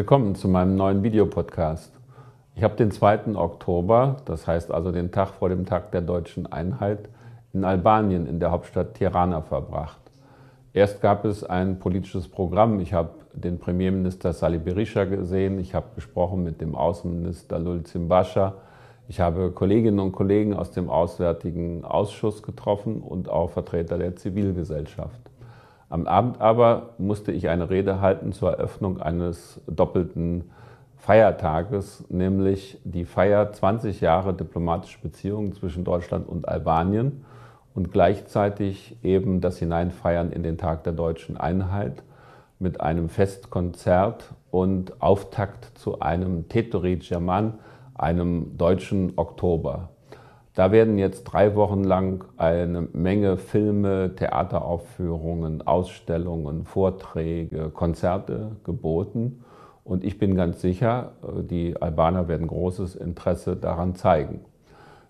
[0.00, 1.92] Willkommen zu meinem neuen Videopodcast.
[2.54, 3.36] Ich habe den 2.
[3.36, 7.10] Oktober, das heißt also den Tag vor dem Tag der deutschen Einheit,
[7.52, 10.00] in Albanien in der Hauptstadt Tirana verbracht.
[10.72, 12.80] Erst gab es ein politisches Programm.
[12.80, 18.54] Ich habe den Premierminister Sali Berisha gesehen, ich habe gesprochen mit dem Außenminister Lulzim Bascha,
[19.06, 25.29] ich habe Kolleginnen und Kollegen aus dem Auswärtigen Ausschuss getroffen und auch Vertreter der Zivilgesellschaft.
[25.90, 30.50] Am Abend aber musste ich eine Rede halten zur Eröffnung eines doppelten
[30.96, 37.24] Feiertages, nämlich die Feier 20 Jahre diplomatische Beziehungen zwischen Deutschland und Albanien
[37.74, 42.04] und gleichzeitig eben das Hineinfeiern in den Tag der deutschen Einheit
[42.60, 47.58] mit einem Festkonzert und Auftakt zu einem Tetori German,
[47.94, 49.88] einem deutschen Oktober.
[50.60, 59.42] Da werden jetzt drei Wochen lang eine Menge Filme, Theateraufführungen, Ausstellungen, Vorträge, Konzerte geboten.
[59.84, 61.12] Und ich bin ganz sicher,
[61.50, 64.40] die Albaner werden großes Interesse daran zeigen.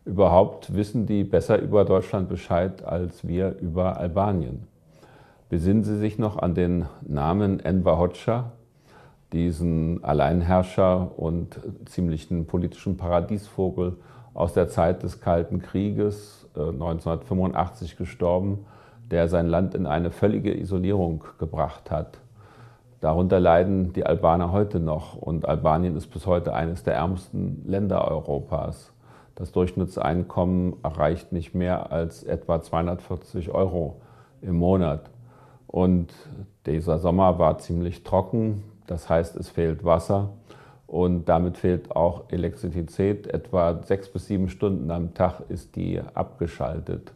[0.05, 4.69] Überhaupt wissen die besser über Deutschland Bescheid als wir über Albanien.
[5.49, 8.53] Besinnen Sie sich noch an den Namen Enver Hoxha,
[9.33, 13.97] diesen Alleinherrscher und ziemlichen politischen Paradiesvogel
[14.35, 18.67] aus der Zeit des Kalten Krieges, 1985 äh, gestorben,
[19.11, 22.19] der sein Land in eine völlige Isolierung gebracht hat.
[23.01, 28.07] Darunter leiden die Albaner heute noch und Albanien ist bis heute eines der ärmsten Länder
[28.07, 28.93] Europas.
[29.37, 34.01] Das Durchschnittseinkommen erreicht nicht mehr als etwa 240 Euro
[34.43, 35.11] im Monat.
[35.67, 36.13] Und
[36.67, 40.31] dieser Sommer war ziemlich trocken, das heißt es fehlt Wasser
[40.91, 43.29] und damit fehlt auch Elektrizität.
[43.29, 47.13] Etwa sechs bis sieben Stunden am Tag ist die abgeschaltet.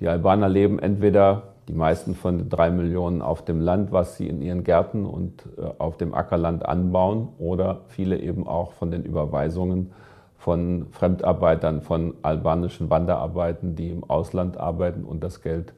[0.00, 4.28] Die Albaner leben entweder, die meisten von den drei Millionen, auf dem Land, was sie
[4.28, 9.04] in ihren Gärten und äh, auf dem Ackerland anbauen, oder viele eben auch von den
[9.04, 9.90] Überweisungen
[10.36, 15.72] von Fremdarbeitern, von albanischen Wanderarbeiten, die im Ausland arbeiten und das Geld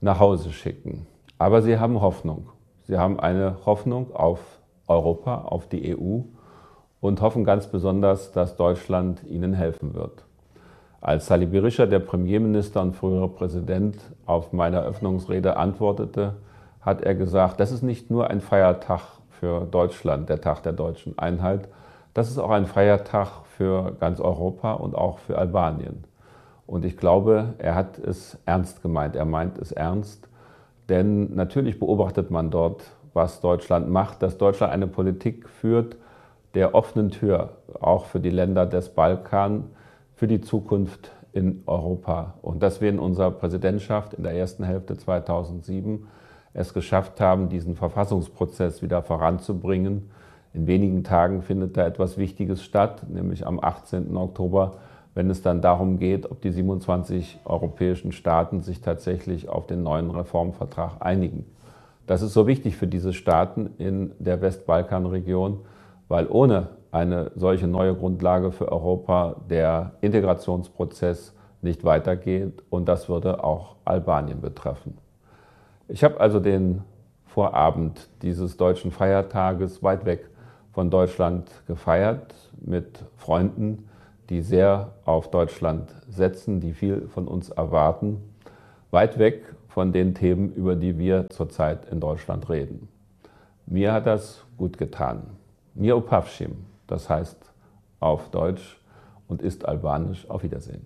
[0.00, 1.08] nach Hause schicken.
[1.38, 2.50] Aber sie haben Hoffnung.
[2.84, 6.20] Sie haben eine Hoffnung auf Europa, auf die EU
[7.00, 10.24] und hoffen ganz besonders, dass Deutschland ihnen helfen wird.
[11.00, 16.34] Als Sali Berisha, der Premierminister und frühere Präsident, auf meine Eröffnungsrede antwortete,
[16.80, 21.16] hat er gesagt, das ist nicht nur ein Feiertag für Deutschland, der Tag der deutschen
[21.18, 21.68] Einheit,
[22.14, 26.04] das ist auch ein Feiertag für ganz Europa und auch für Albanien.
[26.66, 30.28] Und ich glaube, er hat es ernst gemeint, er meint es ernst,
[30.88, 32.82] denn natürlich beobachtet man dort,
[33.14, 35.96] was Deutschland macht, dass Deutschland eine Politik führt,
[36.58, 39.70] der offenen Tür, auch für die Länder des Balkan,
[40.16, 42.34] für die Zukunft in Europa.
[42.42, 46.08] Und dass wir in unserer Präsidentschaft in der ersten Hälfte 2007
[46.54, 50.10] es geschafft haben, diesen Verfassungsprozess wieder voranzubringen.
[50.52, 54.16] In wenigen Tagen findet da etwas Wichtiges statt, nämlich am 18.
[54.16, 54.78] Oktober,
[55.14, 60.10] wenn es dann darum geht, ob die 27 europäischen Staaten sich tatsächlich auf den neuen
[60.10, 61.46] Reformvertrag einigen.
[62.08, 65.60] Das ist so wichtig für diese Staaten in der Westbalkanregion,
[66.08, 73.44] weil ohne eine solche neue Grundlage für Europa der Integrationsprozess nicht weitergeht und das würde
[73.44, 74.96] auch Albanien betreffen.
[75.88, 76.82] Ich habe also den
[77.24, 80.28] Vorabend dieses deutschen Feiertages weit weg
[80.72, 83.88] von Deutschland gefeiert mit Freunden,
[84.30, 88.22] die sehr auf Deutschland setzen, die viel von uns erwarten,
[88.90, 92.88] weit weg von den Themen, über die wir zurzeit in Deutschland reden.
[93.66, 95.22] Mir hat das gut getan.
[95.78, 97.52] Mir opavshim, das heißt
[98.00, 98.80] auf Deutsch
[99.28, 100.84] und ist albanisch auf Wiedersehen.